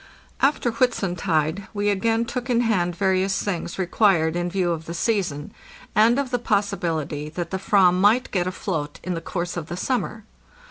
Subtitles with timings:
[0.41, 4.95] After Whitsuntide we again took in hand various things re quired in view of the
[4.95, 5.53] season,
[5.93, 9.77] and of the possibility that the /vam might get afloat in the course of the
[9.77, 10.25] summer.